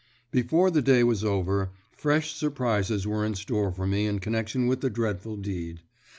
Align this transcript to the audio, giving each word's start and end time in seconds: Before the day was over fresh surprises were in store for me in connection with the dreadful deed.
Before 0.31 0.71
the 0.71 0.81
day 0.81 1.03
was 1.03 1.23
over 1.23 1.69
fresh 1.91 2.33
surprises 2.33 3.05
were 3.05 3.23
in 3.23 3.35
store 3.35 3.71
for 3.71 3.85
me 3.85 4.07
in 4.07 4.17
connection 4.17 4.65
with 4.65 4.81
the 4.81 4.89
dreadful 4.89 5.37
deed. 5.37 5.81